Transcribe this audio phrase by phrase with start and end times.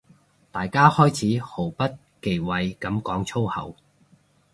[0.51, 1.87] 大家開始毫不
[2.23, 3.75] 忌諱噉講粗口